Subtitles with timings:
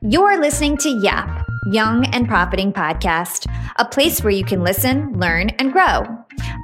[0.00, 5.48] You're listening to Yap, Young and Profiting Podcast, a place where you can listen, learn,
[5.58, 6.04] and grow.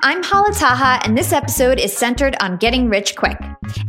[0.04, 3.36] I'm Hala Taha, and this episode is centered on getting rich quick.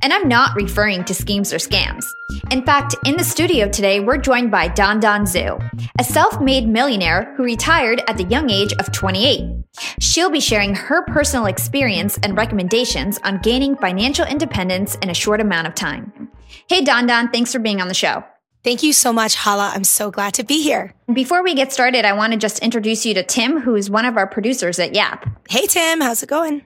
[0.01, 2.05] And I'm not referring to schemes or scams.
[2.49, 5.61] In fact, in the studio today, we're joined by Dandan Zhu,
[5.99, 9.63] a self made millionaire who retired at the young age of 28.
[9.99, 15.39] She'll be sharing her personal experience and recommendations on gaining financial independence in a short
[15.39, 16.31] amount of time.
[16.67, 18.23] Hey, Dandan, thanks for being on the show.
[18.65, 19.71] Thank you so much, Hala.
[19.75, 20.91] I'm so glad to be here.
[21.13, 24.05] Before we get started, I want to just introduce you to Tim, who is one
[24.05, 25.29] of our producers at Yap.
[25.47, 26.65] Hey, Tim, how's it going?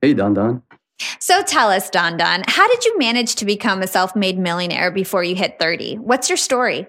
[0.00, 0.62] Hey, Dandan.
[1.20, 5.22] So tell us, Dandan, how did you manage to become a self made millionaire before
[5.22, 5.96] you hit 30?
[5.96, 6.86] What's your story?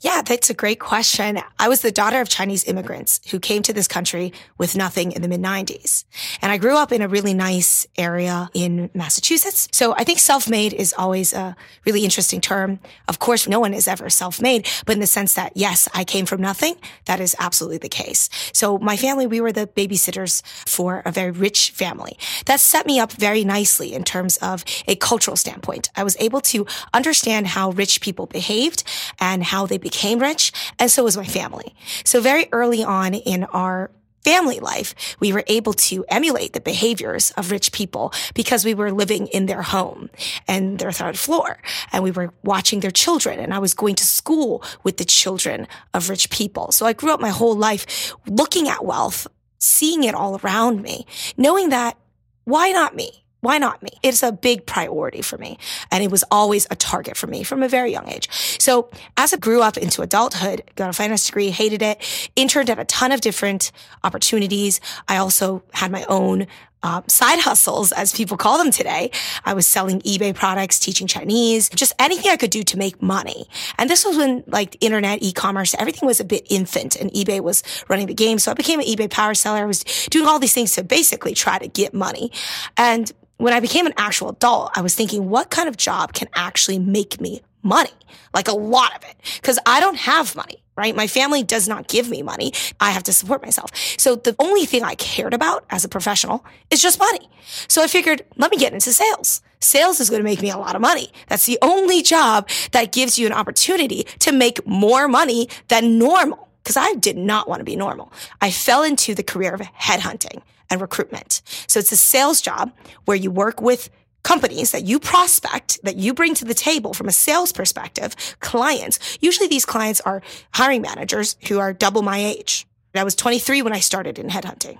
[0.00, 1.38] Yeah, that's a great question.
[1.58, 5.20] I was the daughter of Chinese immigrants who came to this country with nothing in
[5.20, 6.04] the mid 90s.
[6.40, 9.68] And I grew up in a really nice area in Massachusetts.
[9.72, 11.54] So I think self-made is always a
[11.84, 12.80] really interesting term.
[13.08, 16.24] Of course, no one is ever self-made, but in the sense that yes, I came
[16.24, 18.30] from nothing, that is absolutely the case.
[18.52, 22.16] So my family, we were the babysitters for a very rich family.
[22.46, 25.90] That set me up very nicely in terms of a cultural standpoint.
[25.94, 28.82] I was able to understand how rich people behaved
[29.20, 30.52] and how how they became rich.
[30.78, 31.74] And so was my family.
[32.04, 33.90] So very early on in our
[34.22, 38.92] family life, we were able to emulate the behaviors of rich people because we were
[38.92, 40.10] living in their home
[40.46, 41.58] and their third floor
[41.92, 45.66] and we were watching their children and I was going to school with the children
[45.92, 46.70] of rich people.
[46.70, 49.26] So I grew up my whole life looking at wealth,
[49.58, 51.96] seeing it all around me, knowing that
[52.44, 53.24] why not me?
[53.40, 53.90] Why not me?
[54.02, 55.58] It's a big priority for me.
[55.92, 58.28] And it was always a target for me from a very young age.
[58.60, 62.78] So as I grew up into adulthood, got a finance degree, hated it, interned at
[62.78, 63.70] a ton of different
[64.02, 64.80] opportunities.
[65.06, 66.48] I also had my own
[66.82, 69.10] uh, side hustles, as people call them today.
[69.44, 73.48] I was selling eBay products, teaching Chinese, just anything I could do to make money.
[73.78, 77.62] And this was when like internet, e-commerce, everything was a bit infant and eBay was
[77.88, 78.38] running the game.
[78.38, 79.58] So I became an eBay power seller.
[79.58, 82.30] I was doing all these things to basically try to get money.
[82.76, 86.28] And when I became an actual adult, I was thinking, what kind of job can
[86.34, 87.90] actually make me money?
[88.34, 89.16] Like a lot of it.
[89.42, 90.94] Cause I don't have money, right?
[90.94, 92.52] My family does not give me money.
[92.80, 93.70] I have to support myself.
[93.96, 97.28] So the only thing I cared about as a professional is just money.
[97.68, 99.40] So I figured, let me get into sales.
[99.60, 101.10] Sales is going to make me a lot of money.
[101.28, 106.48] That's the only job that gives you an opportunity to make more money than normal.
[106.64, 108.12] Cause I did not want to be normal.
[108.40, 111.42] I fell into the career of headhunting and recruitment.
[111.66, 112.72] So it's a sales job
[113.04, 113.90] where you work with
[114.22, 119.18] companies that you prospect, that you bring to the table from a sales perspective, clients.
[119.20, 122.66] Usually these clients are hiring managers who are double my age.
[122.94, 124.78] I was 23 when I started in headhunting.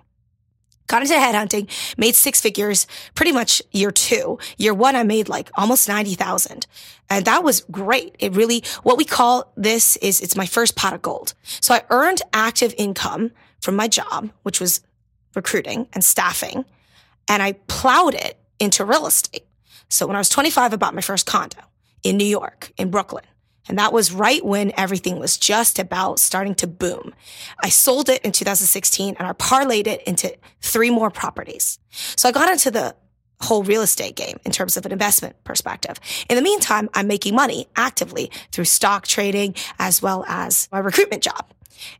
[0.88, 1.68] Got into headhunting,
[1.98, 4.38] made six figures pretty much year two.
[4.56, 6.66] Year one, I made like almost 90,000.
[7.10, 8.16] And that was great.
[8.18, 11.34] It really, what we call this is it's my first pot of gold.
[11.60, 14.80] So I earned active income from my job, which was
[15.34, 16.64] recruiting and staffing,
[17.28, 19.46] and I plowed it into real estate.
[19.88, 21.60] So when I was 25, I bought my first condo
[22.02, 23.24] in New York, in Brooklyn.
[23.68, 27.14] And that was right when everything was just about starting to boom.
[27.62, 31.78] I sold it in 2016 and I parlayed it into three more properties.
[31.90, 32.96] So I got into the
[33.40, 36.00] whole real estate game in terms of an investment perspective.
[36.28, 41.22] In the meantime, I'm making money actively through stock trading as well as my recruitment
[41.22, 41.46] job.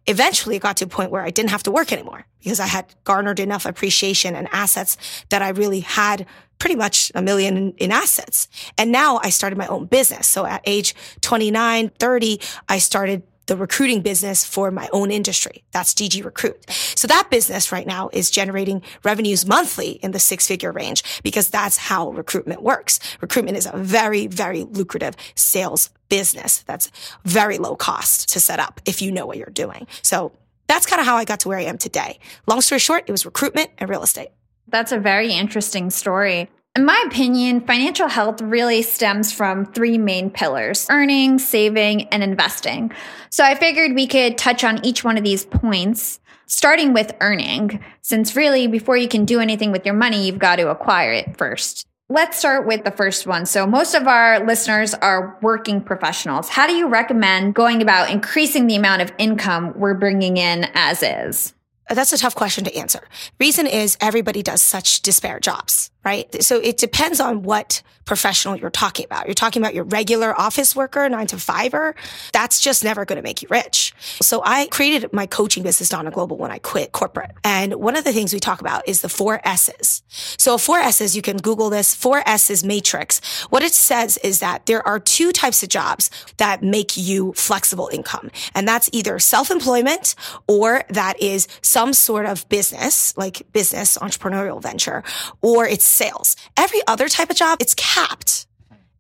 [0.07, 2.67] Eventually it got to a point where I didn't have to work anymore because I
[2.67, 4.97] had garnered enough appreciation and assets
[5.31, 6.27] that I really had
[6.59, 8.49] pretty much a million in, assets.
[8.77, 10.27] And now I started my own business.
[10.27, 15.65] So at age 29, 30, I started the recruiting business for my own industry.
[15.73, 16.71] That's DG Recruit.
[16.71, 21.49] So that business right now is generating revenues monthly in the six figure range because
[21.49, 23.01] that's how recruitment works.
[23.21, 26.91] Recruitment is a very, very lucrative sales business that's
[27.25, 29.87] very low cost to set up if you know what you're doing.
[30.03, 30.33] So
[30.67, 32.19] that's kind of how I got to where I am today.
[32.47, 34.29] Long story short, it was recruitment and real estate.
[34.69, 36.51] That's a very interesting story.
[36.77, 42.93] In my opinion, financial health really stems from three main pillars earning, saving, and investing.
[43.31, 47.83] So I figured we could touch on each one of these points, starting with earning,
[48.03, 51.37] since really before you can do anything with your money, you've got to acquire it
[51.37, 51.88] first.
[52.11, 53.45] Let's start with the first one.
[53.45, 56.49] So most of our listeners are working professionals.
[56.49, 61.03] How do you recommend going about increasing the amount of income we're bringing in as
[61.03, 61.53] is?
[61.91, 63.01] That's a tough question to answer.
[63.39, 66.43] Reason is everybody does such disparate jobs right?
[66.43, 69.27] So it depends on what professional you're talking about.
[69.27, 71.95] You're talking about your regular office worker, nine to fiver.
[72.33, 73.93] That's just never going to make you rich.
[74.23, 77.33] So I created my coaching business, Dandan Global, when I quit corporate.
[77.45, 80.03] And one of the things we talk about is the four S's.
[80.09, 83.21] So four S's, you can Google this, four S's matrix.
[83.51, 87.91] What it says is that there are two types of jobs that make you flexible
[87.93, 88.31] income.
[88.55, 90.15] And that's either self-employment
[90.47, 95.05] or that is some sort of business, like business, entrepreneurial venture,
[95.43, 96.37] or it's sales.
[96.57, 98.47] Every other type of job, it's capped.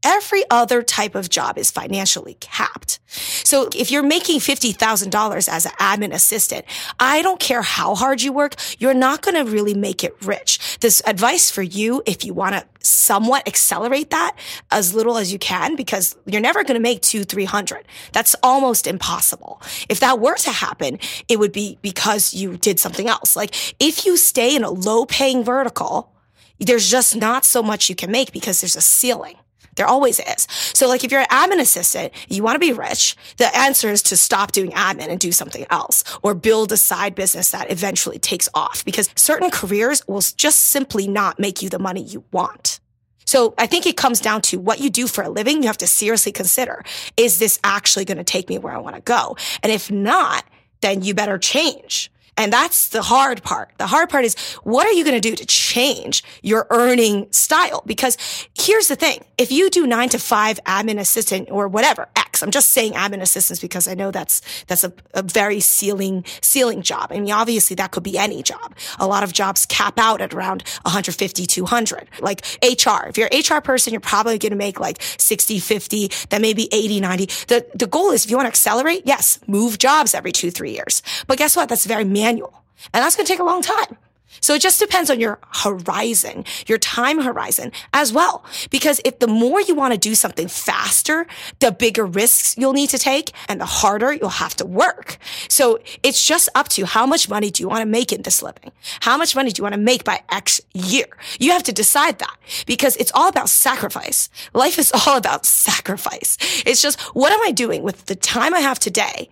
[0.04, 3.00] Every other type of job is financially capped.
[3.08, 6.64] So if you're making $50,000 as an admin assistant,
[7.00, 10.78] I don't care how hard you work, you're not going to really make it rich.
[10.80, 14.36] This advice for you, if you want to somewhat accelerate that
[14.70, 17.84] as little as you can, because you're never going to make two, 300.
[18.12, 19.60] That's almost impossible.
[19.88, 23.34] If that were to happen, it would be because you did something else.
[23.34, 26.12] Like if you stay in a low paying vertical,
[26.58, 29.36] there's just not so much you can make because there's a ceiling.
[29.76, 30.48] There always is.
[30.50, 34.02] So like if you're an admin assistant, you want to be rich, the answer is
[34.04, 38.18] to stop doing admin and do something else or build a side business that eventually
[38.18, 42.80] takes off because certain careers will just simply not make you the money you want.
[43.24, 45.62] So I think it comes down to what you do for a living.
[45.62, 46.82] You have to seriously consider,
[47.16, 49.36] is this actually going to take me where I want to go?
[49.62, 50.44] And if not,
[50.80, 52.10] then you better change.
[52.38, 53.72] And that's the hard part.
[53.78, 57.82] The hard part is what are you going to do to change your earning style?
[57.84, 58.16] Because
[58.56, 59.24] here's the thing.
[59.36, 62.08] If you do nine to five admin assistant or whatever,
[62.42, 66.82] I'm just saying admin assistants because I know that's, that's a, a very ceiling, ceiling
[66.82, 67.08] job.
[67.10, 68.74] I mean, obviously that could be any job.
[68.98, 72.08] A lot of jobs cap out at around 150, 200.
[72.20, 73.08] Like HR.
[73.08, 76.68] If you're an HR person, you're probably going to make like 60, 50, then maybe
[76.72, 77.26] 80, 90.
[77.46, 80.72] The, the goal is if you want to accelerate, yes, move jobs every two, three
[80.72, 81.02] years.
[81.26, 81.68] But guess what?
[81.68, 82.64] That's very manual.
[82.94, 83.96] And that's going to take a long time.
[84.40, 88.44] So it just depends on your horizon, your time horizon as well.
[88.70, 91.26] Because if the more you want to do something faster,
[91.60, 95.18] the bigger risks you'll need to take and the harder you'll have to work.
[95.48, 98.42] So it's just up to how much money do you want to make in this
[98.42, 98.72] living?
[99.00, 101.06] How much money do you want to make by X year?
[101.38, 102.36] You have to decide that
[102.66, 104.28] because it's all about sacrifice.
[104.54, 106.36] Life is all about sacrifice.
[106.66, 109.28] It's just what am I doing with the time I have today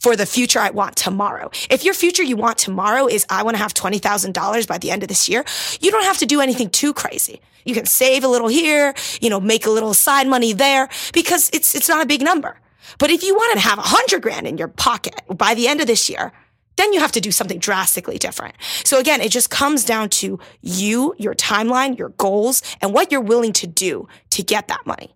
[0.00, 1.50] for the future I want tomorrow.
[1.70, 5.02] If your future you want tomorrow is I want to have $20,000 by the end
[5.02, 5.44] of this year,
[5.80, 7.40] you don't have to do anything too crazy.
[7.64, 11.50] You can save a little here, you know, make a little side money there because
[11.52, 12.58] it's, it's not a big number.
[12.98, 15.80] But if you want to have a hundred grand in your pocket by the end
[15.80, 16.32] of this year,
[16.76, 18.54] then you have to do something drastically different.
[18.84, 23.20] So again, it just comes down to you, your timeline, your goals, and what you're
[23.20, 25.14] willing to do to get that money.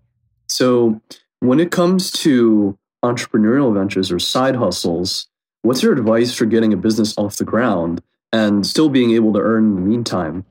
[0.49, 1.01] So
[1.39, 5.27] when it comes to entrepreneurial ventures or side hustles,
[5.63, 8.03] what's your advice for getting a business off the ground
[8.33, 10.45] and still being able to earn in the meantime?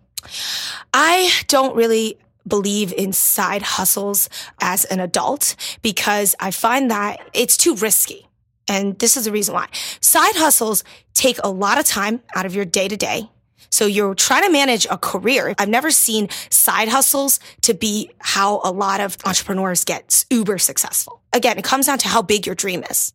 [0.93, 2.17] I don't really
[2.47, 4.29] believe in side hustles
[4.61, 8.27] as an adult because I find that it's too risky.
[8.67, 9.67] And this is the reason why.
[9.99, 10.83] Side hustles
[11.13, 13.29] take a lot of time out of your day to day.
[13.71, 15.55] So you're trying to manage a career.
[15.57, 21.21] I've never seen side hustles to be how a lot of entrepreneurs get uber successful.
[21.33, 23.13] Again, it comes down to how big your dream is,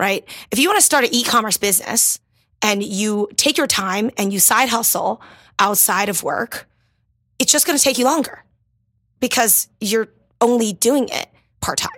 [0.00, 0.24] right?
[0.50, 2.18] If you want to start an e-commerce business
[2.60, 5.22] and you take your time and you side hustle
[5.58, 6.68] outside of work,
[7.38, 8.44] it's just going to take you longer
[9.20, 10.08] because you're
[10.40, 11.28] only doing it
[11.60, 11.90] part time.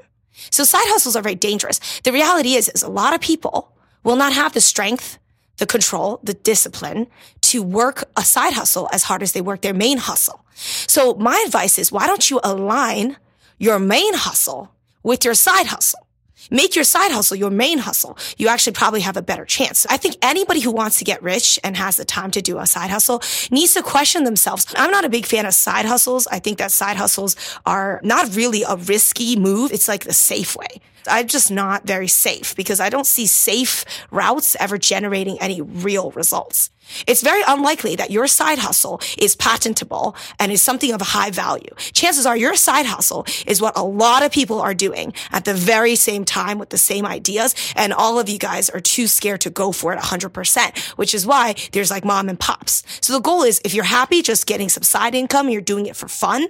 [0.50, 1.80] So side hustles are very dangerous.
[2.00, 5.18] The reality is, is a lot of people will not have the strength
[5.58, 7.06] the control, the discipline
[7.42, 10.44] to work a side hustle as hard as they work their main hustle.
[10.54, 13.16] So my advice is why don't you align
[13.58, 14.72] your main hustle
[15.02, 16.04] with your side hustle?
[16.50, 18.18] Make your side hustle your main hustle.
[18.36, 19.86] You actually probably have a better chance.
[19.88, 22.66] I think anybody who wants to get rich and has the time to do a
[22.66, 24.66] side hustle needs to question themselves.
[24.76, 26.26] I'm not a big fan of side hustles.
[26.30, 29.72] I think that side hustles are not really a risky move.
[29.72, 30.80] It's like the safe way.
[31.08, 36.10] I'm just not very safe because I don't see safe routes ever generating any real
[36.12, 36.70] results.
[37.06, 41.30] It's very unlikely that your side hustle is patentable and is something of a high
[41.30, 41.74] value.
[41.78, 45.54] Chances are your side hustle is what a lot of people are doing at the
[45.54, 47.54] very same time with the same ideas.
[47.74, 51.26] And all of you guys are too scared to go for it 100%, which is
[51.26, 52.82] why there's like mom and pops.
[53.00, 55.96] So the goal is if you're happy just getting some side income, you're doing it
[55.96, 56.46] for fun,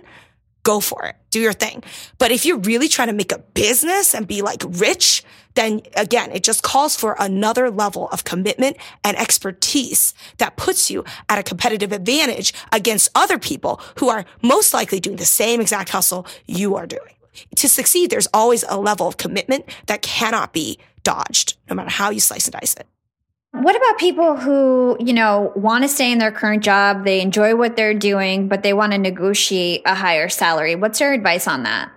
[0.64, 1.14] go for it.
[1.30, 1.85] Do your thing.
[2.18, 5.23] But if you're really trying to make a business and be like rich,
[5.54, 11.04] then again, it just calls for another level of commitment and expertise that puts you
[11.28, 15.90] at a competitive advantage against other people who are most likely doing the same exact
[15.90, 17.14] hustle you are doing.
[17.56, 22.11] To succeed, there's always a level of commitment that cannot be dodged, no matter how
[22.11, 22.87] you slice and dice it.
[23.54, 27.54] What about people who, you know, want to stay in their current job, they enjoy
[27.54, 30.75] what they're doing, but they want to negotiate a higher salary?
[30.75, 31.88] What's your advice on that?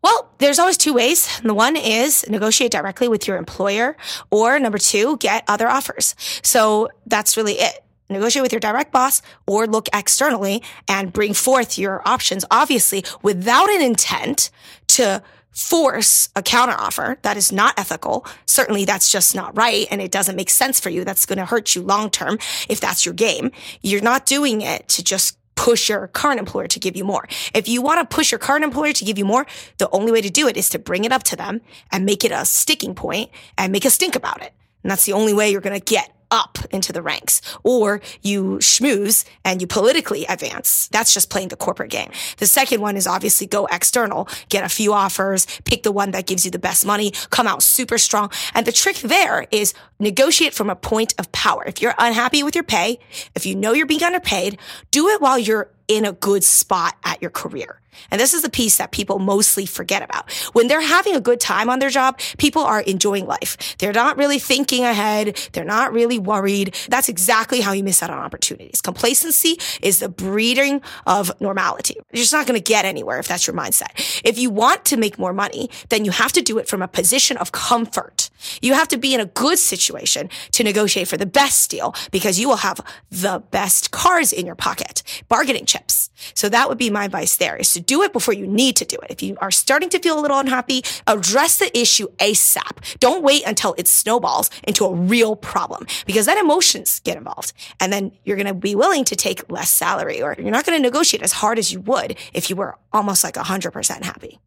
[0.00, 1.40] Well, there's always two ways.
[1.40, 3.98] The one is negotiate directly with your employer,
[4.30, 6.14] or number two, get other offers.
[6.42, 7.84] So that's really it.
[8.08, 13.68] Negotiate with your direct boss or look externally and bring forth your options, obviously without
[13.68, 14.50] an intent
[14.86, 17.20] to force a counteroffer.
[17.22, 18.26] That is not ethical.
[18.46, 19.86] Certainly that's just not right.
[19.90, 21.04] And it doesn't make sense for you.
[21.04, 22.38] That's going to hurt you long term
[22.68, 23.50] if that's your game.
[23.82, 27.26] You're not doing it to just push your current employer to give you more.
[27.52, 29.44] If you want to push your current employer to give you more,
[29.78, 32.24] the only way to do it is to bring it up to them and make
[32.24, 34.52] it a sticking point and make us think about it.
[34.84, 38.58] And that's the only way you're going to get up into the ranks or you
[38.58, 40.88] schmooze and you politically advance.
[40.88, 42.10] That's just playing the corporate game.
[42.38, 46.26] The second one is obviously go external, get a few offers, pick the one that
[46.26, 48.30] gives you the best money, come out super strong.
[48.54, 51.64] And the trick there is negotiate from a point of power.
[51.66, 52.98] If you're unhappy with your pay,
[53.34, 54.58] if you know you're being underpaid,
[54.90, 57.80] do it while you're in a good spot at your career.
[58.10, 60.30] And this is the piece that people mostly forget about.
[60.52, 63.76] When they're having a good time on their job, people are enjoying life.
[63.78, 65.38] They're not really thinking ahead.
[65.52, 66.74] They're not really worried.
[66.88, 68.80] That's exactly how you miss out on opportunities.
[68.80, 71.96] Complacency is the breeding of normality.
[72.12, 74.22] You're just not going to get anywhere if that's your mindset.
[74.24, 76.88] If you want to make more money, then you have to do it from a
[76.88, 78.30] position of comfort.
[78.62, 82.38] You have to be in a good situation to negotiate for the best deal because
[82.38, 85.97] you will have the best cards in your pocket, bargaining chips.
[86.34, 88.84] So that would be my advice there is to do it before you need to
[88.84, 89.10] do it.
[89.10, 92.98] If you are starting to feel a little unhappy, address the issue ASAP.
[92.98, 97.92] Don't wait until it snowballs into a real problem because then emotions get involved and
[97.92, 100.82] then you're going to be willing to take less salary or you're not going to
[100.82, 104.38] negotiate as hard as you would if you were almost like 100% happy.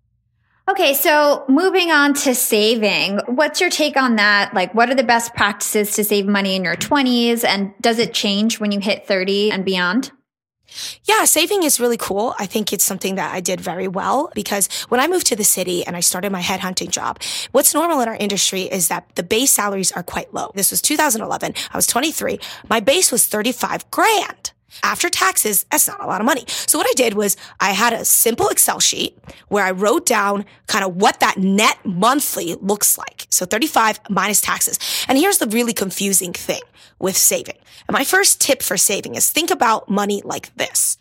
[0.69, 4.53] Okay, so moving on to saving, what's your take on that?
[4.53, 7.43] Like, what are the best practices to save money in your 20s?
[7.43, 10.11] And does it change when you hit 30 and beyond?
[11.05, 12.33] Yeah, saving is really cool.
[12.39, 15.43] I think it's something that I did very well because when I moved to the
[15.43, 19.23] city and I started my headhunting job, what's normal in our industry is that the
[19.23, 20.51] base salaries are quite low.
[20.55, 21.53] This was 2011.
[21.71, 22.39] I was 23.
[22.69, 24.51] My base was 35 grand.
[24.83, 26.45] After taxes, that's not a lot of money.
[26.47, 30.45] So what I did was I had a simple Excel sheet where I wrote down
[30.67, 33.27] kind of what that net monthly looks like.
[33.29, 34.79] So 35 minus taxes.
[35.07, 36.61] And here's the really confusing thing
[36.99, 37.57] with saving.
[37.87, 40.97] And my first tip for saving is think about money like this.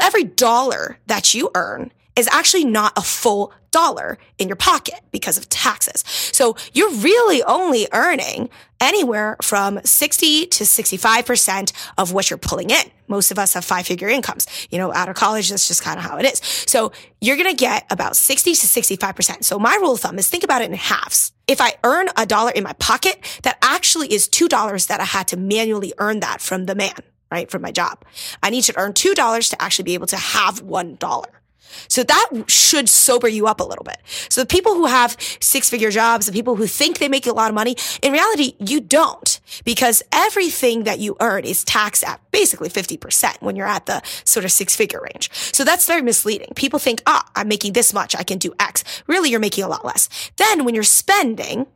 [0.00, 5.36] Every dollar that you earn is actually not a full dollar in your pocket because
[5.36, 6.04] of taxes.
[6.06, 8.50] So you're really only earning
[8.80, 12.84] anywhere from 60 to 65% of what you're pulling in.
[13.08, 14.46] Most of us have five figure incomes.
[14.70, 16.40] You know, out of college, that's just kind of how it is.
[16.66, 19.44] So you're going to get about 60 to 65%.
[19.44, 21.32] So my rule of thumb is think about it in halves.
[21.46, 25.28] If I earn a dollar in my pocket, that actually is $2 that I had
[25.28, 26.98] to manually earn that from the man,
[27.30, 27.50] right?
[27.50, 28.04] From my job.
[28.42, 31.26] I need to earn $2 to actually be able to have $1.
[31.88, 33.98] So that should sober you up a little bit.
[34.28, 37.32] So the people who have six figure jobs, the people who think they make a
[37.32, 42.20] lot of money, in reality, you don't because everything that you earn is taxed at
[42.30, 45.30] basically 50% when you're at the sort of six figure range.
[45.52, 46.52] So that's very misleading.
[46.56, 48.14] People think, ah, I'm making this much.
[48.16, 48.84] I can do X.
[49.06, 50.08] Really, you're making a lot less.
[50.36, 51.66] Then when you're spending,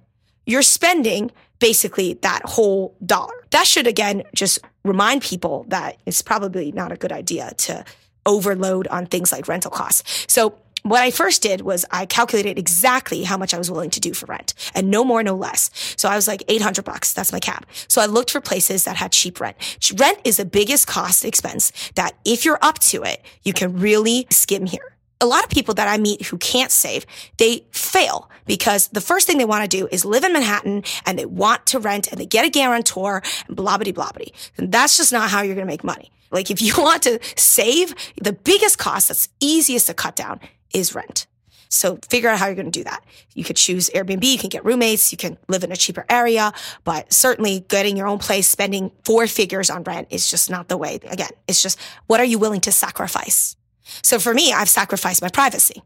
[0.46, 3.34] you're spending basically that whole dollar.
[3.50, 7.84] That should again just remind people that it's probably not a good idea to
[8.26, 10.26] overload on things like rental costs.
[10.32, 14.00] So what I first did was I calculated exactly how much I was willing to
[14.00, 15.70] do for rent and no more, no less.
[15.96, 17.12] So I was like 800 bucks.
[17.12, 17.66] That's my cap.
[17.88, 19.56] So I looked for places that had cheap rent.
[19.96, 24.26] Rent is the biggest cost expense that if you're up to it, you can really
[24.30, 24.95] skim here.
[25.20, 27.06] A lot of people that I meet who can't save,
[27.38, 31.18] they fail because the first thing they want to do is live in Manhattan and
[31.18, 34.26] they want to rent and they get a guarantor and blah, blah, blah, blah.
[34.58, 36.12] And that's just not how you're going to make money.
[36.30, 40.40] Like if you want to save, the biggest cost that's easiest to cut down
[40.72, 41.26] is rent.
[41.68, 43.04] So figure out how you're going to do that.
[43.34, 46.52] You could choose Airbnb, you can get roommates, you can live in a cheaper area,
[46.84, 50.76] but certainly getting your own place, spending four figures on rent is just not the
[50.76, 51.00] way.
[51.06, 53.56] Again, it's just what are you willing to sacrifice?
[54.02, 55.82] So for me, I've sacrificed my privacy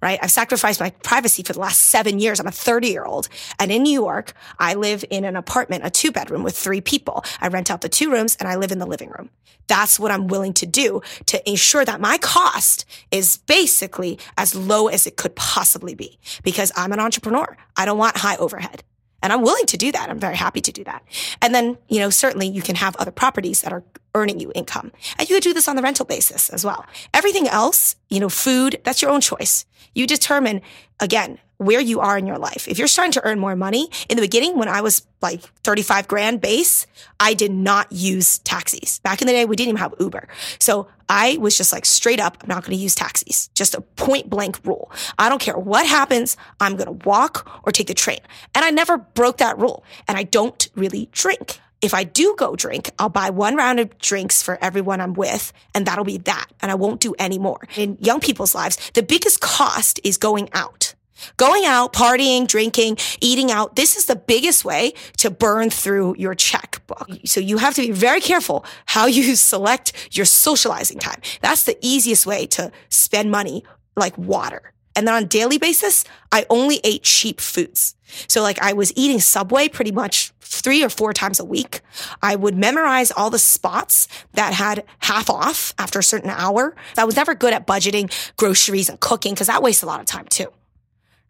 [0.00, 0.18] right?
[0.22, 2.38] I've sacrificed my privacy for the last seven years.
[2.38, 3.28] I'm a 30 year old.
[3.58, 7.24] And in New York, I live in an apartment, a two bedroom with three people.
[7.40, 9.30] I rent out the two rooms and I live in the living room.
[9.66, 14.88] That's what I'm willing to do to ensure that my cost is basically as low
[14.88, 17.56] as it could possibly be because I'm an entrepreneur.
[17.76, 18.82] I don't want high overhead.
[19.22, 20.10] And I'm willing to do that.
[20.10, 21.02] I'm very happy to do that.
[21.42, 23.82] And then, you know, certainly you can have other properties that are
[24.14, 24.92] earning you income.
[25.18, 26.86] And you could do this on the rental basis as well.
[27.12, 29.66] Everything else, you know, food, that's your own choice.
[29.94, 30.62] You determine,
[31.00, 32.68] again, where you are in your life.
[32.68, 36.06] If you're starting to earn more money, in the beginning, when I was like 35
[36.06, 36.86] grand base,
[37.18, 39.00] I did not use taxis.
[39.00, 40.28] Back in the day, we didn't even have Uber.
[40.60, 43.48] So I was just like straight up, I'm not going to use taxis.
[43.54, 44.90] Just a point blank rule.
[45.18, 46.36] I don't care what happens.
[46.60, 48.20] I'm going to walk or take the train.
[48.54, 49.84] And I never broke that rule.
[50.06, 51.60] And I don't really drink.
[51.80, 55.52] If I do go drink, I'll buy one round of drinks for everyone I'm with,
[55.74, 56.46] and that'll be that.
[56.60, 57.68] And I won't do any more.
[57.76, 60.87] In young people's lives, the biggest cost is going out.
[61.36, 66.34] Going out, partying, drinking, eating out, this is the biggest way to burn through your
[66.34, 67.08] checkbook.
[67.24, 71.20] So you have to be very careful how you select your socializing time.
[71.40, 73.64] That's the easiest way to spend money
[73.96, 74.72] like water.
[74.96, 77.94] And then on a daily basis, I only ate cheap foods.
[78.26, 81.82] So like I was eating Subway pretty much three or four times a week.
[82.22, 86.74] I would memorize all the spots that had half off after a certain hour.
[86.96, 90.06] I was never good at budgeting groceries and cooking because that wastes a lot of
[90.06, 90.52] time too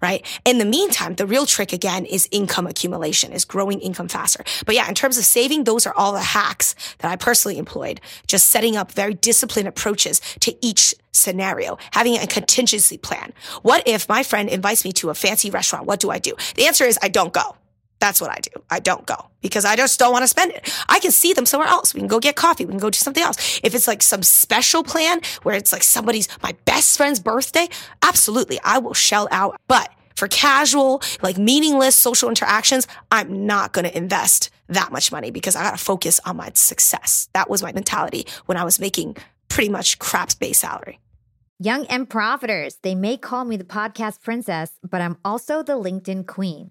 [0.01, 0.25] right?
[0.45, 4.45] In the meantime, the real trick again is income accumulation, is growing income faster.
[4.67, 8.01] But yeah, in terms of saving, those are all the hacks that I personally employed.
[8.27, 13.33] Just setting up very disciplined approaches to each scenario, having a contingency plan.
[13.63, 15.87] What if my friend invites me to a fancy restaurant?
[15.87, 16.35] What do I do?
[16.55, 17.57] The answer is I don't go.
[18.01, 18.63] That's what I do.
[18.71, 20.73] I don't go because I just don't want to spend it.
[20.89, 21.95] I can see them somewhere else.
[21.95, 22.65] We can go get coffee.
[22.65, 23.61] We can go do something else.
[23.63, 27.69] If it's like some special plan where it's like somebody's, my best friend's birthday,
[28.03, 29.61] absolutely, I will shell out.
[29.67, 35.31] But for casual, like meaningless social interactions, I'm not going to invest that much money
[35.31, 37.29] because I got to focus on my success.
[37.35, 39.17] That was my mentality when I was making
[39.49, 41.01] pretty much crap's base salary.
[41.61, 46.27] Young and profiters, they may call me the podcast princess, but I'm also the LinkedIn
[46.27, 46.71] queen.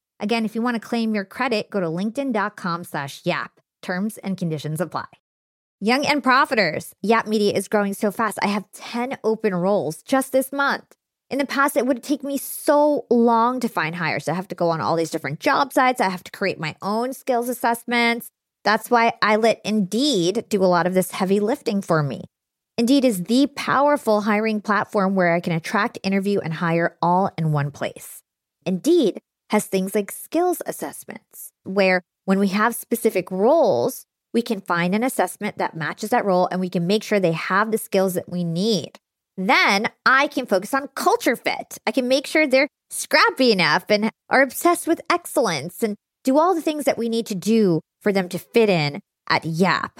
[0.21, 3.59] Again, if you want to claim your credit, go to linkedin.com slash yap.
[3.81, 5.07] Terms and conditions apply.
[5.79, 8.37] Young and profiters, Yap Media is growing so fast.
[8.43, 10.95] I have 10 open roles just this month.
[11.31, 14.27] In the past, it would take me so long to find hires.
[14.27, 15.99] I have to go on all these different job sites.
[15.99, 18.29] I have to create my own skills assessments.
[18.63, 22.25] That's why I let Indeed do a lot of this heavy lifting for me.
[22.77, 27.51] Indeed is the powerful hiring platform where I can attract, interview, and hire all in
[27.51, 28.21] one place.
[28.67, 29.19] Indeed
[29.51, 35.03] has things like skills assessments, where when we have specific roles, we can find an
[35.03, 38.29] assessment that matches that role and we can make sure they have the skills that
[38.29, 38.93] we need.
[39.35, 41.77] Then I can focus on culture fit.
[41.85, 46.55] I can make sure they're scrappy enough and are obsessed with excellence and do all
[46.55, 49.99] the things that we need to do for them to fit in at YAP.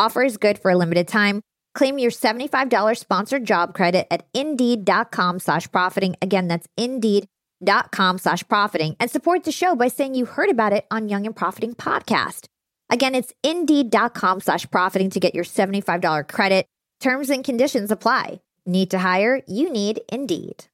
[0.00, 1.42] Offer is good for a limited time.
[1.74, 6.16] Claim your $75 sponsored job credit at Indeed.com slash profiting.
[6.22, 8.96] Again, that's Indeed.com slash profiting.
[8.98, 12.46] And support the show by saying you heard about it on Young and Profiting Podcast.
[12.88, 16.64] Again, it's Indeed.com slash profiting to get your $75 credit.
[17.00, 18.40] Terms and conditions apply.
[18.64, 19.42] Need to hire?
[19.46, 20.64] You need Indeed.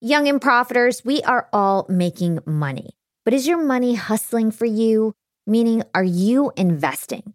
[0.00, 2.90] Young and profiters, we are all making money.
[3.24, 5.12] But is your money hustling for you?
[5.46, 7.34] Meaning, are you investing?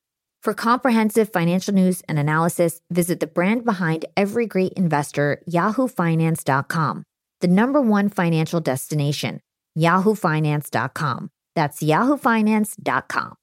[0.41, 7.03] For comprehensive financial news and analysis, visit the brand behind every great investor, yahoofinance.com,
[7.41, 9.41] the number one financial destination,
[9.77, 11.29] yahoofinance.com.
[11.55, 13.35] That's yahoofinance.com.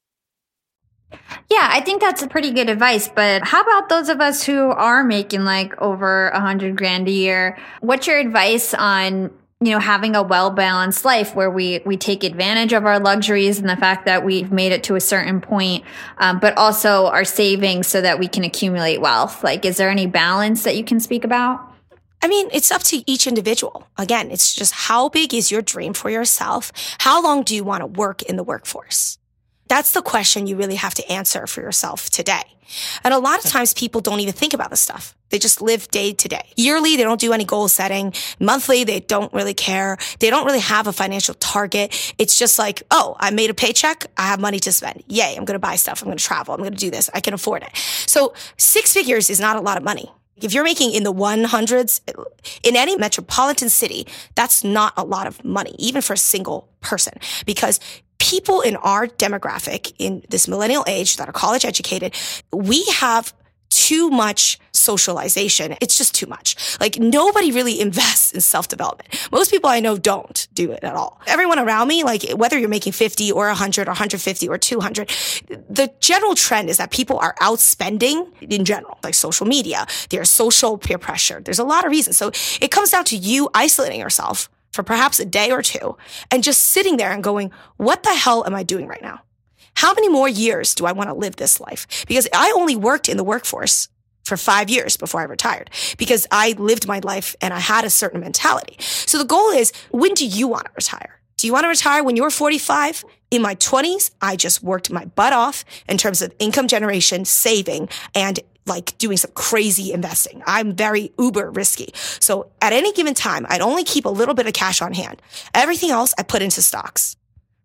[1.49, 3.07] Yeah, I think that's a pretty good advice.
[3.07, 7.11] But how about those of us who are making like over a hundred grand a
[7.11, 7.57] year?
[7.79, 9.31] What's your advice on
[9.61, 13.59] you know having a well balanced life where we we take advantage of our luxuries
[13.59, 15.83] and the fact that we've made it to a certain point,
[16.17, 19.43] um, but also our savings so that we can accumulate wealth?
[19.43, 21.59] Like, is there any balance that you can speak about?
[22.21, 23.87] I mean, it's up to each individual.
[23.97, 26.71] Again, it's just how big is your dream for yourself?
[26.99, 29.18] How long do you want to work in the workforce?
[29.69, 32.43] That's the question you really have to answer for yourself today.
[33.03, 35.15] And a lot of times people don't even think about this stuff.
[35.29, 36.51] They just live day to day.
[36.55, 38.13] Yearly, they don't do any goal setting.
[38.39, 39.97] Monthly, they don't really care.
[40.19, 42.13] They don't really have a financial target.
[42.17, 44.07] It's just like, oh, I made a paycheck.
[44.17, 45.03] I have money to spend.
[45.07, 45.35] Yay.
[45.35, 46.01] I'm going to buy stuff.
[46.01, 46.53] I'm going to travel.
[46.53, 47.09] I'm going to do this.
[47.13, 47.69] I can afford it.
[48.07, 50.11] So six figures is not a lot of money.
[50.37, 52.01] If you're making in the 100s
[52.63, 57.13] in any metropolitan city, that's not a lot of money, even for a single person,
[57.45, 57.79] because
[58.19, 62.13] people in our demographic in this millennial age that are college educated,
[62.51, 63.33] we have
[63.69, 65.75] too much socialization.
[65.81, 66.77] It's just too much.
[66.79, 69.09] Like nobody really invests in self development.
[69.31, 71.21] Most people I know don't do it at all.
[71.27, 75.09] Everyone around me, like whether you're making 50 or 100 or 150 or 200,
[75.69, 79.85] the general trend is that people are outspending in general, like social media.
[80.09, 81.41] There's social peer pressure.
[81.43, 82.17] There's a lot of reasons.
[82.17, 85.97] So it comes down to you isolating yourself for perhaps a day or two
[86.31, 89.21] and just sitting there and going, what the hell am I doing right now?
[89.75, 92.05] How many more years do I want to live this life?
[92.07, 93.87] Because I only worked in the workforce
[94.23, 97.89] for five years before I retired because I lived my life and I had a
[97.89, 98.75] certain mentality.
[98.79, 101.19] So the goal is, when do you want to retire?
[101.37, 103.05] Do you want to retire when you're 45?
[103.31, 107.89] In my 20s, I just worked my butt off in terms of income generation, saving,
[108.13, 110.41] and like doing some crazy investing.
[110.45, 111.89] I'm very uber risky.
[111.93, 115.21] So at any given time, I'd only keep a little bit of cash on hand.
[115.53, 117.15] Everything else I put into stocks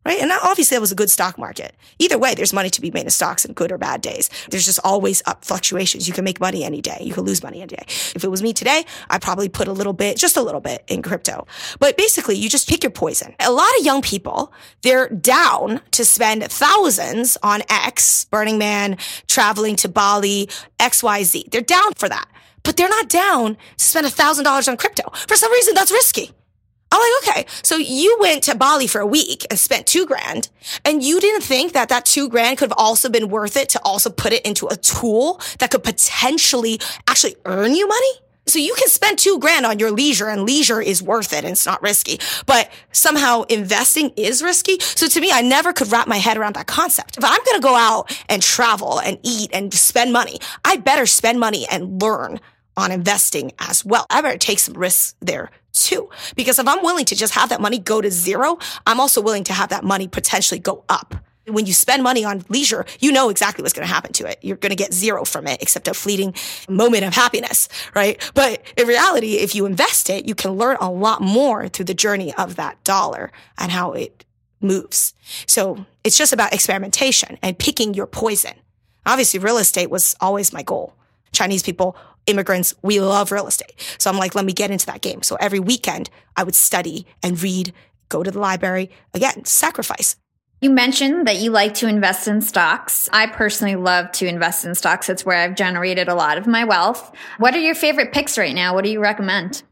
[0.04, 0.20] right?
[0.20, 1.74] And obviously that was a good stock market.
[1.98, 4.30] Either way, there's money to be made in stocks in good or bad days.
[4.50, 6.06] There's just always up fluctuations.
[6.06, 6.98] You can make money any day.
[7.00, 7.84] You can lose money any day.
[7.86, 10.84] If it was me today, I'd probably put a little bit, just a little bit
[10.88, 11.46] in crypto.
[11.78, 13.34] But basically, you just pick your poison.
[13.40, 18.96] A lot of young people, they're down to spend thousands on X, Burning Man,
[19.28, 21.50] traveling to Bali, XYZ.
[21.50, 22.28] They're down for that.
[22.62, 25.10] But they're not down to spend a thousand dollars on crypto.
[25.28, 26.32] For some reason, that's risky.
[26.94, 30.48] I'm like, okay, so you went to Bali for a week and spent two grand
[30.84, 33.80] and you didn't think that that two grand could have also been worth it to
[33.84, 38.12] also put it into a tool that could potentially actually earn you money?
[38.46, 41.52] So you can spend two grand on your leisure and leisure is worth it and
[41.52, 44.78] it's not risky, but somehow investing is risky.
[44.80, 47.16] So to me, I never could wrap my head around that concept.
[47.16, 51.06] If I'm going to go out and travel and eat and spend money, I better
[51.06, 52.38] spend money and learn
[52.76, 54.04] on investing as well.
[54.10, 56.08] I better take some risks there too.
[56.36, 59.44] Because if I'm willing to just have that money go to zero, I'm also willing
[59.44, 61.14] to have that money potentially go up.
[61.46, 64.38] When you spend money on leisure, you know exactly what's going to happen to it.
[64.40, 66.34] You're going to get zero from it except a fleeting
[66.70, 68.18] moment of happiness, right?
[68.32, 71.92] But in reality, if you invest it, you can learn a lot more through the
[71.92, 74.24] journey of that dollar and how it
[74.62, 75.12] moves.
[75.46, 78.54] So it's just about experimentation and picking your poison.
[79.04, 80.94] Obviously, real estate was always my goal.
[81.32, 81.94] Chinese people,
[82.26, 83.74] immigrants, we love real estate.
[83.98, 85.22] So I'm like, let me get into that game.
[85.22, 87.72] So every weekend I would study and read,
[88.08, 90.16] go to the library, again, sacrifice.
[90.60, 93.08] You mentioned that you like to invest in stocks.
[93.12, 95.10] I personally love to invest in stocks.
[95.10, 97.14] It's where I've generated a lot of my wealth.
[97.36, 98.74] What are your favorite picks right now?
[98.74, 99.62] What do you recommend?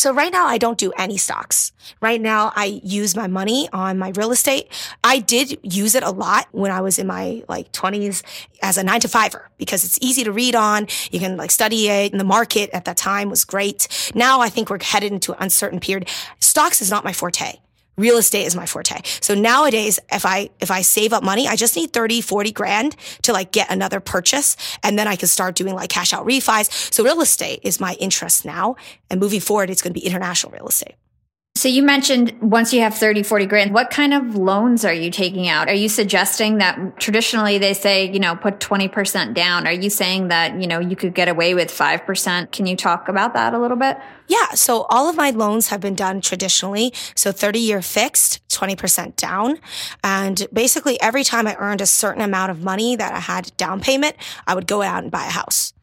[0.00, 1.72] So right now I don't do any stocks.
[2.00, 4.72] Right now I use my money on my real estate.
[5.04, 8.22] I did use it a lot when I was in my like 20s
[8.62, 10.86] as a nine to fiver because it's easy to read on.
[11.10, 14.10] You can like study it and the market at that time was great.
[14.14, 16.08] Now I think we're headed into an uncertain period.
[16.38, 17.58] Stocks is not my forte
[17.96, 19.00] real estate is my forte.
[19.20, 22.96] So nowadays, if I, if I save up money, I just need 30, 40 grand
[23.22, 24.56] to like get another purchase.
[24.82, 26.92] And then I can start doing like cash out refis.
[26.92, 28.76] So real estate is my interest now.
[29.10, 30.94] And moving forward, it's going to be international real estate.
[31.56, 35.10] So you mentioned once you have 30, 40 grand, what kind of loans are you
[35.10, 35.68] taking out?
[35.68, 39.66] Are you suggesting that traditionally they say, you know, put 20% down?
[39.66, 42.50] Are you saying that, you know, you could get away with 5%?
[42.50, 43.98] Can you talk about that a little bit?
[44.26, 44.50] Yeah.
[44.54, 46.94] So all of my loans have been done traditionally.
[47.14, 49.58] So 30 year fixed, 20% down.
[50.02, 53.80] And basically every time I earned a certain amount of money that I had down
[53.80, 55.74] payment, I would go out and buy a house.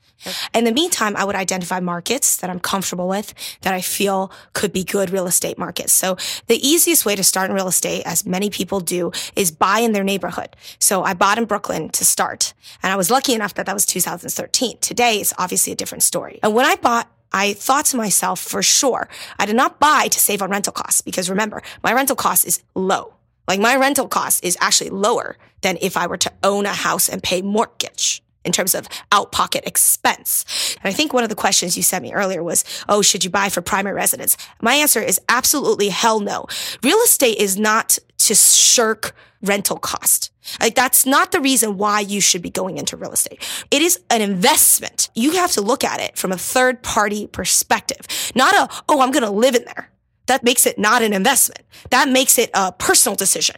[0.53, 4.73] In the meantime, I would identify markets that I'm comfortable with, that I feel could
[4.73, 5.93] be good real estate markets.
[5.93, 9.80] So the easiest way to start in real estate, as many people do, is buy
[9.80, 10.56] in their neighborhood.
[10.80, 12.53] So I bought in Brooklyn to start.
[12.84, 14.80] And I was lucky enough that that was 2013.
[14.80, 16.39] Today, it's obviously a different story.
[16.43, 20.19] And when I bought I thought to myself, for sure, I did not buy to
[20.19, 23.15] save on rental costs because remember, my rental cost is low.
[23.47, 27.10] Like my rental cost is actually lower than if I were to own a house
[27.10, 30.76] and pay mortgage in terms of out pocket expense.
[30.82, 33.30] And I think one of the questions you sent me earlier was, oh, should you
[33.30, 34.38] buy for primary residence?
[34.62, 36.45] My answer is absolutely hell no.
[36.84, 40.32] Real estate is not to shirk rental cost.
[40.60, 43.45] Like that's not the reason why you should be going into real estate.
[43.69, 45.10] It is an investment.
[45.13, 49.12] You have to look at it from a third party perspective, not a, oh, I'm
[49.12, 49.91] going to live in there.
[50.28, 51.63] That makes it not an investment.
[51.89, 53.58] That makes it a personal decision.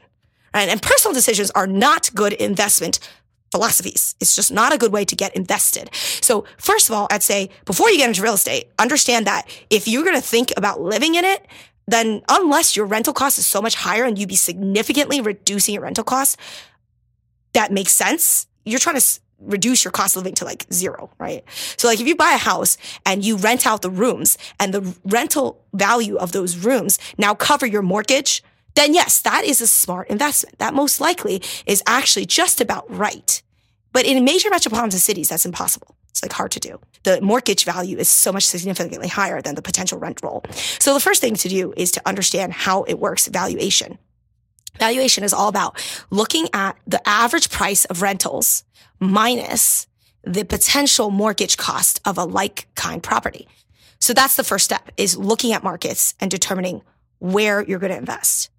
[0.53, 0.67] Right?
[0.67, 2.99] And personal decisions are not good investment
[3.51, 4.15] philosophies.
[4.19, 5.89] It's just not a good way to get invested.
[5.93, 9.87] So first of all, I'd say before you get into real estate, understand that if
[9.87, 11.45] you're going to think about living in it,
[11.87, 15.83] then unless your rental cost is so much higher and you'd be significantly reducing your
[15.83, 16.37] rental cost,
[17.53, 18.47] that makes sense.
[18.63, 21.43] You're trying to reduce your cost of living to like zero, right?
[21.77, 24.95] So like if you buy a house and you rent out the rooms and the
[25.05, 28.43] rental value of those rooms now cover your mortgage,
[28.75, 30.57] then yes, that is a smart investment.
[30.59, 33.41] That most likely is actually just about right.
[33.91, 35.95] But in major metropolitan cities, that's impossible.
[36.09, 36.79] It's like hard to do.
[37.03, 40.43] The mortgage value is so much significantly higher than the potential rent roll.
[40.79, 43.97] So the first thing to do is to understand how it works valuation.
[44.77, 48.63] Valuation is all about looking at the average price of rentals
[48.99, 49.87] minus
[50.23, 53.47] the potential mortgage cost of a like kind property.
[53.99, 56.81] So that's the first step is looking at markets and determining
[57.19, 58.49] where you're going to invest.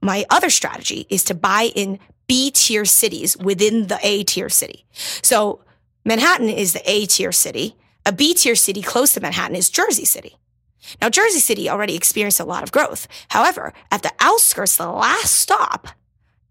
[0.00, 4.86] My other strategy is to buy in B tier cities within the A tier city.
[4.92, 5.62] So
[6.04, 7.76] Manhattan is the A tier city.
[8.06, 10.36] A B tier city close to Manhattan is Jersey City.
[11.02, 13.06] Now, Jersey City already experienced a lot of growth.
[13.28, 15.88] However, at the outskirts, the last stop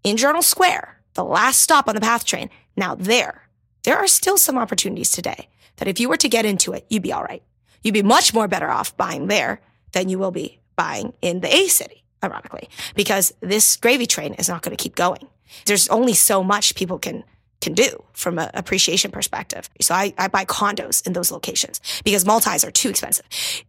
[0.04, 3.48] in Journal Square, the last stop on the PATH train, now there,
[3.82, 7.02] there are still some opportunities today that if you were to get into it, you'd
[7.02, 7.42] be all right.
[7.82, 9.60] You'd be much more better off buying there
[9.92, 14.48] than you will be buying in the A city ironically, because this gravy train is
[14.48, 15.28] not going to keep going.
[15.66, 17.24] There's only so much people can
[17.60, 19.68] can do from an appreciation perspective.
[19.80, 23.26] So I, I buy condos in those locations because multis are too expensive.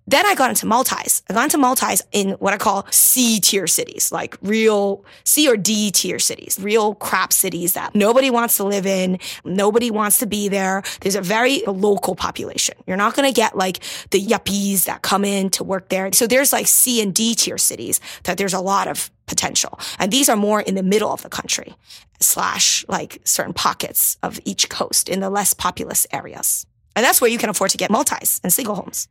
[0.07, 1.23] Then I got into multis.
[1.29, 5.57] I got into multis in what I call C tier cities, like real C or
[5.57, 9.19] D tier cities, real crap cities that nobody wants to live in.
[9.43, 10.83] Nobody wants to be there.
[11.01, 12.75] There's a very local population.
[12.87, 13.79] You're not going to get like
[14.11, 16.11] the yuppies that come in to work there.
[16.13, 19.79] So there's like C and D tier cities that there's a lot of potential.
[19.97, 21.73] And these are more in the middle of the country
[22.19, 26.67] slash like certain pockets of each coast in the less populous areas.
[26.97, 29.07] And that's where you can afford to get multis and single homes.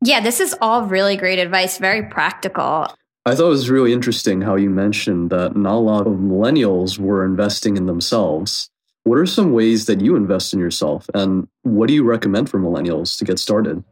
[0.00, 2.86] Yeah, this is all really great advice, very practical.
[3.24, 6.96] I thought it was really interesting how you mentioned that not a lot of millennials
[6.96, 8.70] were investing in themselves.
[9.02, 11.10] What are some ways that you invest in yourself?
[11.12, 13.82] And what do you recommend for millennials to get started?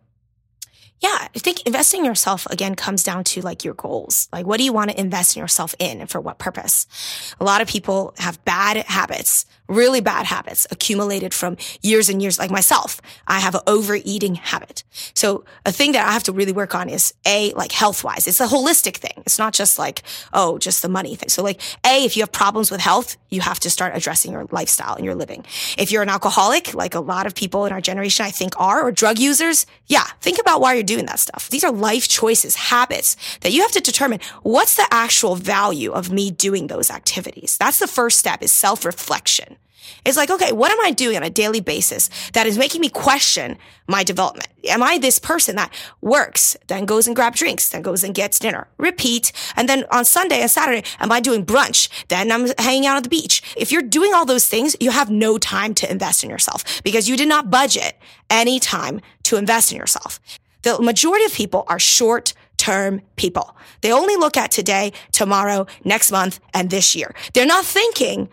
[1.00, 4.28] Yeah, I think investing in yourself again comes down to like your goals.
[4.32, 6.86] Like, what do you want to invest in yourself in and for what purpose?
[7.40, 12.38] A lot of people have bad habits, really bad habits accumulated from years and years,
[12.38, 13.00] like myself.
[13.26, 14.84] I have an overeating habit.
[15.14, 18.26] So a thing that I have to really work on is A, like health wise.
[18.26, 19.22] It's a holistic thing.
[19.24, 21.28] It's not just like, oh, just the money thing.
[21.28, 24.46] So like, A, if you have problems with health, you have to start addressing your
[24.50, 25.44] lifestyle and your living.
[25.78, 28.82] If you're an alcoholic, like a lot of people in our generation, I think are,
[28.82, 31.48] or drug users, yeah, think about why you're doing that stuff.
[31.50, 36.12] These are life choices, habits that you have to determine what's the actual value of
[36.12, 37.56] me doing those activities.
[37.58, 39.53] That's the first step is self reflection.
[40.04, 42.88] It's like, okay, what am I doing on a daily basis that is making me
[42.88, 44.48] question my development?
[44.64, 48.38] Am I this person that works, then goes and grabs drinks, then goes and gets
[48.38, 49.32] dinner, repeat.
[49.56, 51.88] And then on Sunday and Saturday, am I doing brunch?
[52.08, 53.42] Then I'm hanging out at the beach.
[53.56, 57.08] If you're doing all those things, you have no time to invest in yourself because
[57.08, 57.98] you did not budget
[58.30, 60.20] any time to invest in yourself.
[60.62, 63.56] The majority of people are short term people.
[63.82, 67.14] They only look at today, tomorrow, next month, and this year.
[67.34, 68.30] They're not thinking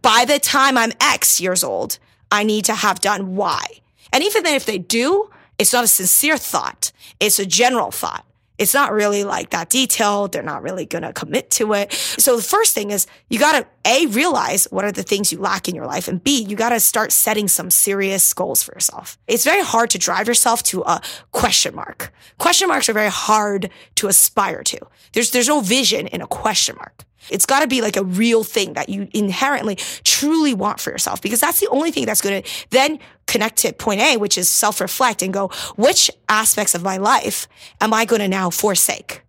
[0.00, 1.98] by the time I'm X years old,
[2.30, 3.64] I need to have done Y.
[4.12, 6.92] And even then, if they do, it's not a sincere thought.
[7.20, 8.24] It's a general thought
[8.62, 10.32] it's not really like that detailed.
[10.32, 11.92] They're not really going to commit to it.
[11.92, 15.38] So the first thing is you got to A, realize what are the things you
[15.38, 16.06] lack in your life.
[16.06, 19.18] And B, you got to start setting some serious goals for yourself.
[19.26, 22.12] It's very hard to drive yourself to a question mark.
[22.38, 24.78] Question marks are very hard to aspire to.
[25.12, 27.04] There's, there's no vision in a question mark.
[27.30, 31.20] It's got to be like a real thing that you inherently truly want for yourself
[31.20, 32.98] because that's the only thing that's going to then
[33.32, 37.48] connect to point A, which is self reflect and go, which aspects of my life
[37.80, 39.22] am I going to now forsake?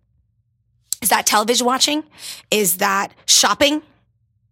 [1.02, 2.04] Is that television watching?
[2.50, 3.82] Is that shopping?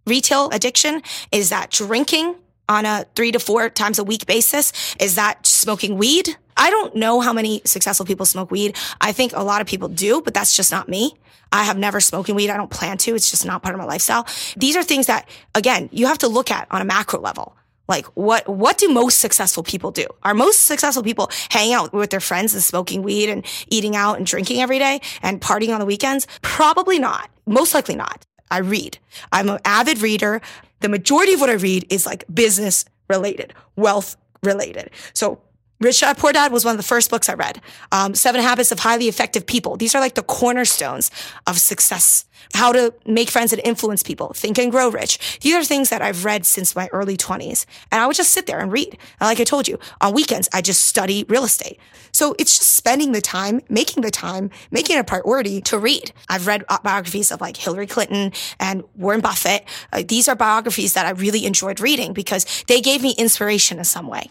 [0.07, 1.03] Retail addiction?
[1.31, 2.35] Is that drinking
[2.69, 4.97] on a three to four times a week basis?
[4.99, 6.37] Is that smoking weed?
[6.57, 8.77] I don't know how many successful people smoke weed.
[9.01, 11.15] I think a lot of people do, but that's just not me.
[11.51, 12.51] I have never smoking weed.
[12.51, 13.15] I don't plan to.
[13.15, 14.27] It's just not part of my lifestyle.
[14.57, 17.55] These are things that, again, you have to look at on a macro level.
[17.89, 20.07] Like what, what do most successful people do?
[20.23, 24.17] Are most successful people hanging out with their friends and smoking weed and eating out
[24.17, 26.27] and drinking every day and partying on the weekends?
[26.43, 27.31] Probably not.
[27.47, 28.25] Most likely not.
[28.51, 28.99] I read.
[29.33, 30.41] I'm an avid reader.
[30.81, 34.91] The majority of what I read is like business related, wealth related.
[35.15, 35.41] So
[35.83, 37.61] Rich Dad Poor Dad was one of the first books I read.
[37.91, 39.77] Um, Seven Habits of Highly Effective People.
[39.77, 41.11] These are like the cornerstones
[41.47, 42.25] of success.
[42.55, 44.33] How to make friends and influence people.
[44.33, 45.41] Think and Grow Rich.
[45.41, 47.67] These are things that I've read since my early 20s.
[47.91, 48.91] And I would just sit there and read.
[49.21, 51.79] And like I told you, on weekends, I just study real estate.
[52.13, 56.13] So it's just spending the time, making the time, making it a priority to read.
[56.29, 59.65] I've read biographies of like Hillary Clinton and Warren Buffett.
[59.93, 63.85] Uh, these are biographies that I really enjoyed reading because they gave me inspiration in
[63.85, 64.31] some way.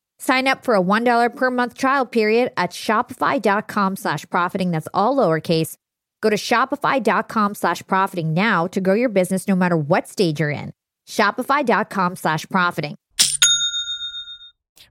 [0.21, 4.69] Sign up for a $1 per month trial period at shopify.com slash profiting.
[4.69, 5.77] That's all lowercase.
[6.21, 10.51] Go to shopify.com slash profiting now to grow your business no matter what stage you're
[10.51, 10.73] in.
[11.09, 12.97] Shopify.com slash profiting.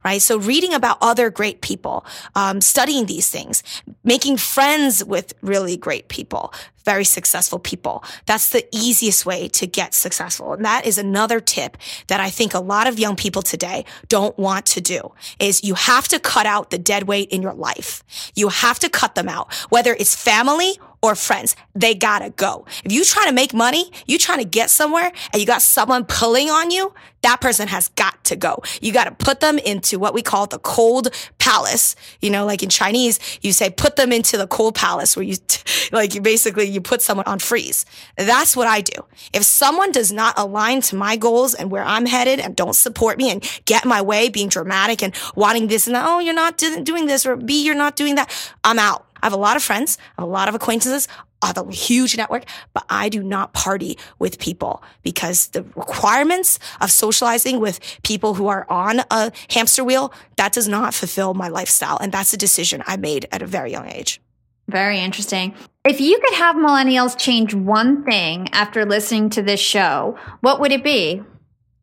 [0.05, 0.23] Right?
[0.23, 3.63] So reading about other great people, um, studying these things,
[4.05, 6.53] making friends with really great people,
[6.85, 8.03] very successful people.
[8.27, 10.55] That's the easiest way to get successful.
[10.55, 14.37] And that is another tip that I think a lot of young people today don't
[14.39, 18.03] want to do is you have to cut out the dead weight in your life.
[18.35, 21.57] You have to cut them out, whether it's family or friends.
[21.75, 22.67] They gotta go.
[22.85, 26.05] If you trying to make money, you trying to get somewhere and you got someone
[26.05, 26.93] pulling on you,
[27.23, 28.63] that person has got to go.
[28.81, 31.95] You got to put them into what we call the cold palace.
[32.21, 35.37] You know, like in Chinese, you say put them into the cold palace where you,
[35.93, 37.85] like you basically, you put someone on freeze.
[38.17, 39.05] That's what I do.
[39.33, 43.19] If someone does not align to my goals and where I'm headed and don't support
[43.19, 46.57] me and get my way, being dramatic and wanting this and that, oh, you're not
[46.57, 48.31] doing this or B, you're not doing that.
[48.65, 49.10] I'm out.
[49.23, 51.09] I have a lot of friends, I have a lot of acquaintances.
[51.43, 52.45] I have a huge network,
[52.75, 58.49] but I do not party with people because the requirements of socializing with people who
[58.49, 61.97] are on a hamster wheel, that does not fulfill my lifestyle.
[61.99, 64.21] And that's a decision I made at a very young age.
[64.69, 65.55] Very interesting.
[65.85, 70.73] If you could have millennials change one thing after listening to this show, what would
[70.73, 71.23] it be?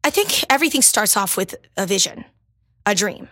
[0.04, 2.26] I think everything starts off with a vision,
[2.86, 3.28] a dream.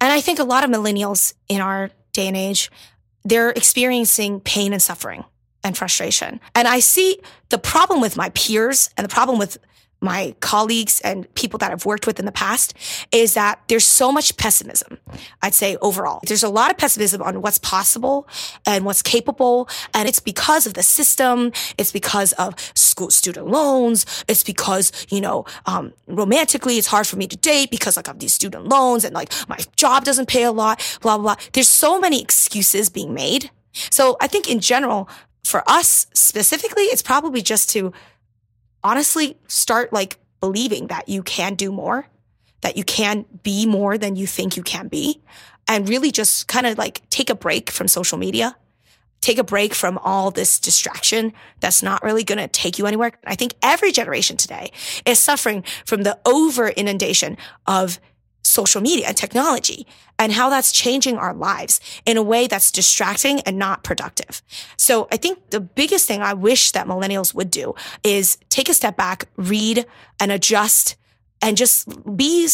[0.00, 2.70] And I think a lot of millennials in our day and age
[3.26, 5.24] they're experiencing pain and suffering
[5.64, 6.40] and frustration.
[6.54, 7.18] And I see
[7.48, 9.58] the problem with my peers and the problem with
[10.00, 12.74] my colleagues and people that I've worked with in the past
[13.12, 14.98] is that there's so much pessimism.
[15.42, 18.28] I'd say overall, there's a lot of pessimism on what's possible
[18.66, 19.68] and what's capable.
[19.94, 21.52] And it's because of the system.
[21.78, 24.04] It's because of school student loans.
[24.28, 28.18] It's because, you know, um, romantically, it's hard for me to date because like of
[28.18, 31.44] these student loans and like my job doesn't pay a lot, blah, blah, blah.
[31.52, 33.50] There's so many excuses being made.
[33.90, 35.08] So I think in general,
[35.44, 37.92] for us specifically, it's probably just to
[38.82, 42.06] honestly start like believing that you can do more,
[42.60, 45.22] that you can be more than you think you can be,
[45.68, 48.56] and really just kind of like take a break from social media.
[49.22, 53.12] Take a break from all this distraction that's not really going to take you anywhere.
[53.26, 54.70] I think every generation today
[55.04, 57.98] is suffering from the over inundation of
[58.46, 59.86] social media and technology
[60.18, 64.42] and how that's changing our lives in a way that's distracting and not productive.
[64.76, 68.74] So I think the biggest thing I wish that millennials would do is take a
[68.74, 69.84] step back, read
[70.20, 70.96] and adjust
[71.42, 72.48] and just be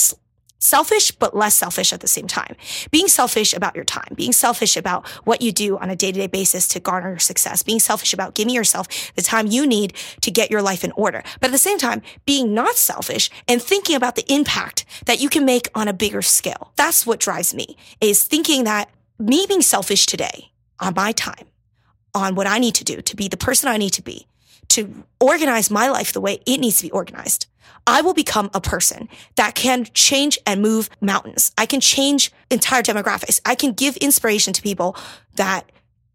[0.62, 2.56] selfish, but less selfish at the same time.
[2.90, 6.20] Being selfish about your time, being selfish about what you do on a day to
[6.20, 9.94] day basis to garner your success, being selfish about giving yourself the time you need
[10.20, 11.22] to get your life in order.
[11.40, 15.28] But at the same time, being not selfish and thinking about the impact that you
[15.28, 16.72] can make on a bigger scale.
[16.76, 21.46] That's what drives me is thinking that me being selfish today on my time,
[22.14, 24.26] on what I need to do to be the person I need to be,
[24.72, 27.46] to organize my life the way it needs to be organized
[27.86, 31.52] I will become a person that can change and move mountains.
[31.58, 33.40] I can change entire demographics.
[33.44, 34.96] I can give inspiration to people
[35.34, 35.70] that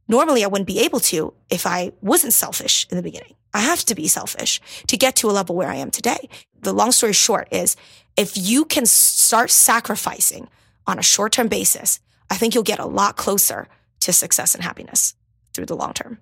[0.07, 3.35] normally I wouldn't be able to if I wasn't selfish in the beginning.
[3.53, 6.29] I have to be selfish to get to a level where I am today.
[6.61, 7.75] The long story short is
[8.15, 10.47] if you can start sacrificing
[10.85, 11.99] on a short term basis,
[12.29, 13.67] I think you'll get a lot closer
[14.01, 15.15] to success and happiness
[15.53, 16.19] through the long term.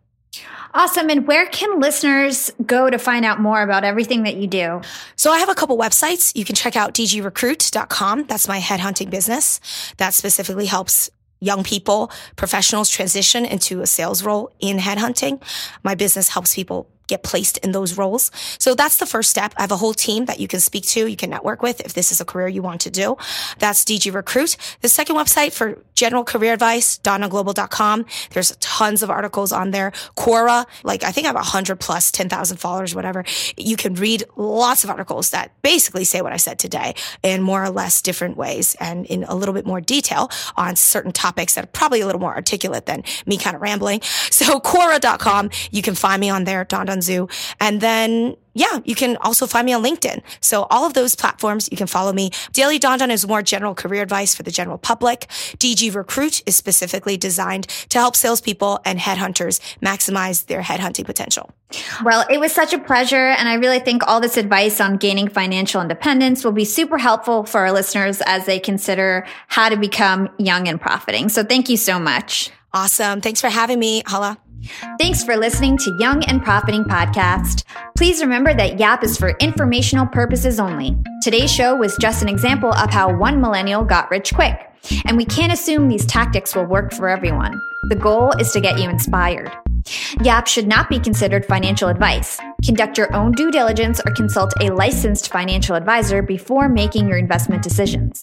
[0.73, 1.09] Awesome.
[1.09, 4.81] And where can listeners go to find out more about everything that you do?
[5.15, 6.35] So I have a couple websites.
[6.35, 8.25] You can check out dgrecruit.com.
[8.25, 9.59] That's my headhunting business
[9.97, 11.09] that specifically helps
[11.39, 15.41] young people, professionals transition into a sales role in headhunting.
[15.83, 18.31] My business helps people get placed in those roles.
[18.59, 19.53] So that's the first step.
[19.57, 21.93] I have a whole team that you can speak to, you can network with if
[21.93, 23.17] this is a career you want to do.
[23.59, 24.57] That's DG Recruit.
[24.81, 28.05] The second website for general career advice, dandanglobal.com.
[28.31, 29.91] There's tons of articles on there.
[30.17, 33.23] Quora, like I think I have 100 plus 10,000 followers, whatever.
[33.57, 37.63] You can read lots of articles that basically say what I said today in more
[37.63, 41.63] or less different ways and in a little bit more detail on certain topics that
[41.63, 44.01] are probably a little more articulate than me kind of rambling.
[44.01, 47.31] So Quora.com, you can find me on there, Dandan Zhu.
[47.59, 50.21] And then yeah, you can also find me on LinkedIn.
[50.39, 52.31] So all of those platforms, you can follow me.
[52.53, 55.27] Daily Dandan is more general career advice for the general public.
[55.57, 61.51] DG Recruit is specifically designed to help salespeople and headhunters maximize their headhunting potential.
[62.05, 63.27] Well, it was such a pleasure.
[63.27, 67.43] And I really think all this advice on gaining financial independence will be super helpful
[67.43, 71.27] for our listeners as they consider how to become young and profiting.
[71.27, 72.51] So thank you so much.
[72.75, 73.21] Awesome.
[73.21, 74.37] Thanks for having me, Hala.
[74.99, 77.63] Thanks for listening to Young and Profiting Podcast.
[77.95, 80.97] Please remember that YAP is for informational purposes only.
[81.23, 84.59] Today's show was just an example of how one millennial got rich quick,
[85.05, 87.61] and we can't assume these tactics will work for everyone.
[87.87, 89.51] The goal is to get you inspired.
[90.21, 92.39] YAP should not be considered financial advice.
[92.63, 97.61] Conduct your own due diligence or consult a licensed financial advisor before making your investment
[97.61, 98.19] decisions.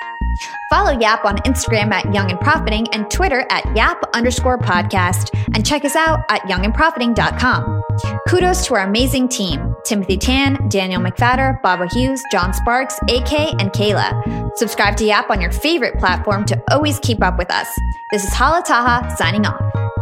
[0.70, 5.64] Follow Yap on Instagram at Young and Profiting and Twitter at Yap underscore podcast, and
[5.64, 7.82] check us out at youngandprofiting.com.
[8.26, 13.70] Kudos to our amazing team Timothy Tan, Daniel McFadder, Baba Hughes, John Sparks, AK, and
[13.72, 14.56] Kayla.
[14.56, 17.68] Subscribe to Yap on your favorite platform to always keep up with us.
[18.10, 20.01] This is Hala Taha signing off.